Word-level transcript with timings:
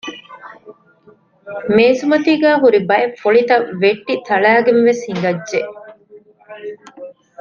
މޭޒުމަތީގައި 1.75 2.59
ހުރި 2.63 2.79
ބައެއް 2.89 3.17
ފުޅިތައް 3.21 3.67
ވެއްޓި 3.81 4.13
ތަޅައިގެން 4.27 4.81
ވެސް 4.87 5.01
ހިނގައްޖެ 5.07 5.59